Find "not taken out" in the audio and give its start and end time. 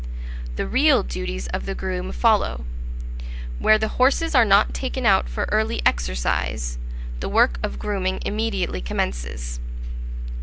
4.43-5.29